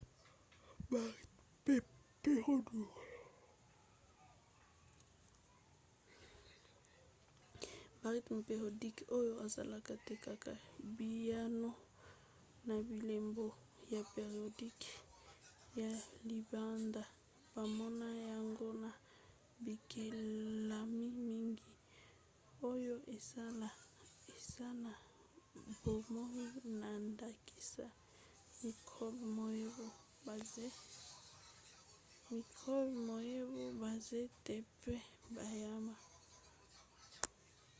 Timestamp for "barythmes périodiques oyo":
8.01-9.33